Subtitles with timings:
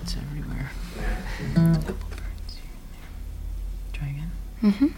[0.00, 0.70] birds everywhere.
[1.56, 3.10] A couple birds here and there.
[3.92, 4.30] Try again.
[4.62, 4.90] 嗯哼。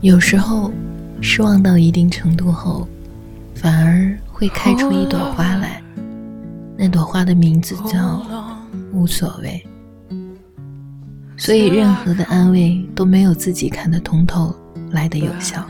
[0.00, 0.72] 有时候，
[1.20, 2.88] 失望到一定程度后，
[3.54, 5.82] 反而会开出一朵花来。
[6.76, 8.24] 那朵花的名字叫
[8.92, 9.62] 无所谓。
[11.36, 14.54] 所以，任何的安慰都没有自己看得通透
[14.90, 15.62] 来的有效。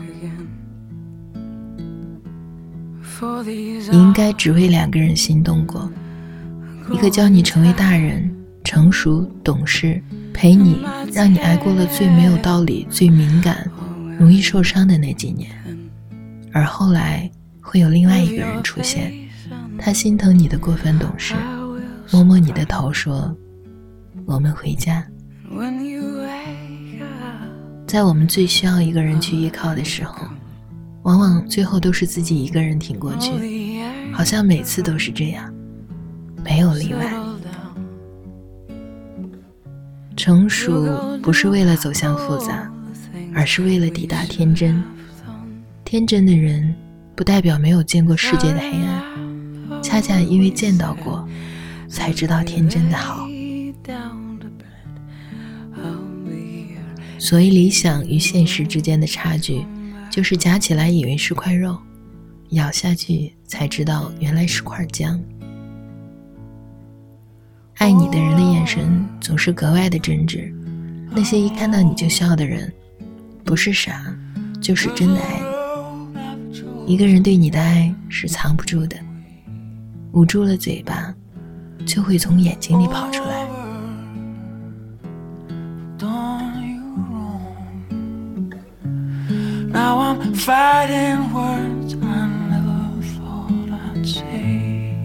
[3.45, 5.89] 你应该只为两个人心动过：
[6.91, 8.29] 一个教你成为大人、
[8.63, 10.01] 成熟懂事，
[10.33, 13.69] 陪你，让你挨过了最没有道理、最敏感。
[14.19, 15.49] 容易受伤的那几年，
[16.51, 17.27] 而后来
[17.59, 19.11] 会有另外一个人出现，
[19.79, 21.33] 他心疼你的过分懂事，
[22.11, 23.35] 摸摸你的头说
[24.25, 25.03] ：“我们回家。”
[27.87, 30.27] 在我们最需要一个人去依靠的时候，
[31.03, 33.31] 往往最后都是自己一个人挺过去，
[34.11, 35.53] 好像每次都是这样，
[36.43, 37.13] 没有例外。
[40.15, 42.71] 成熟不是为了走向复杂。
[43.33, 44.83] 而是为了抵达天真。
[45.85, 46.75] 天真的人，
[47.15, 51.25] 不代表没有见过世界的黑暗，恰恰因为见到过，
[51.87, 53.25] 才知道天真的好。
[57.17, 59.65] 所以，理想与现实之间的差距，
[60.11, 61.77] 就是夹起来以为是块肉，
[62.49, 65.17] 咬下去才知道原来是块姜。
[67.77, 70.53] 爱你的人的眼神总是格外的真挚，
[71.09, 72.71] 那些一看到你就笑的人。
[73.43, 74.15] 不是傻，
[74.61, 76.93] 就是真的爱你。
[76.93, 78.97] 一个人对你的爱是藏不住的，
[80.11, 81.15] 捂住了嘴巴，
[81.85, 83.40] 就会从眼睛里跑出来。
[89.71, 94.95] Now I'm fighting words I never thought I'd say.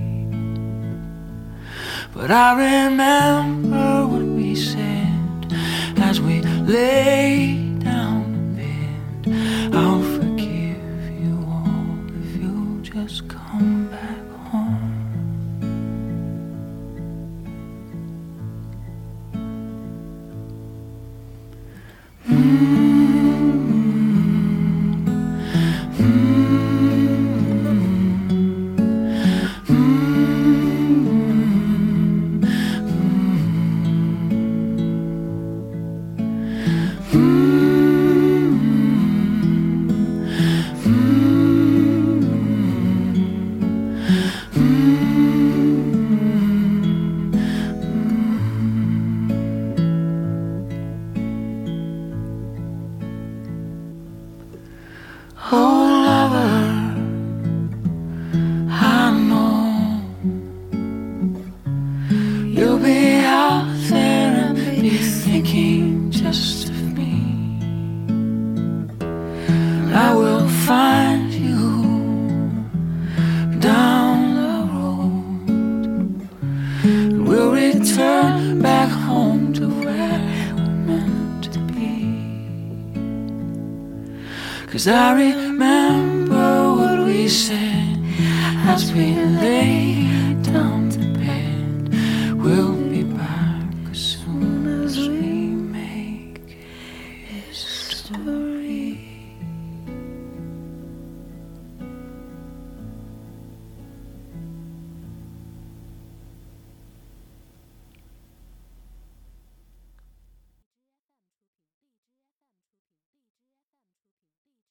[2.13, 5.52] But I remember what we said
[5.98, 9.74] as we lay down in bed.
[9.74, 9.86] I
[55.39, 55.52] Oh,
[56.07, 56.64] lover,
[58.70, 60.02] I know
[62.47, 67.61] you'll be out there and be thinking just of me.
[69.95, 71.85] I will find you
[73.61, 76.29] down the road.
[77.29, 78.45] We'll return.
[84.77, 87.97] Cause I remember what we said
[88.69, 92.37] as we lay down to bed.
[92.37, 92.86] We'll